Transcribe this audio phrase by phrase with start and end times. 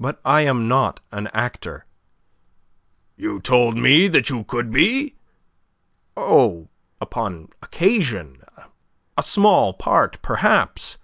[0.00, 1.84] "But I am not an actor."
[3.16, 5.14] "You told me that you could be."
[6.16, 6.66] "Oh,
[7.00, 8.42] upon occasion...
[9.16, 10.98] a small part, perhaps..."